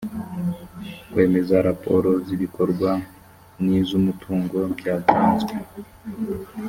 [1.11, 2.91] kwemeza raporo z ‘ibikorwa
[3.63, 5.53] n ‘izumutungo byatanzwe.